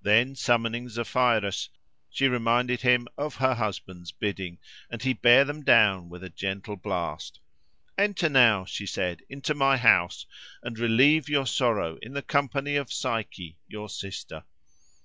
[0.00, 1.70] Then, summoning Zephyrus,
[2.08, 4.58] she reminded him of her husband's bidding;
[4.90, 7.40] and he bare them down with a gentle blast.
[7.98, 10.24] "Enter now," she said, "into my house,
[10.62, 14.44] and relieve your sorrow in the company of Psyche your sister."